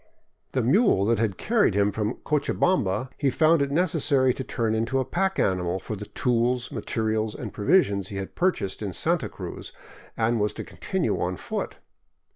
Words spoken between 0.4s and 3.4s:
The mule that had carried him from Cochabamba he